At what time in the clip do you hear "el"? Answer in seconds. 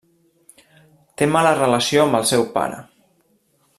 2.21-2.27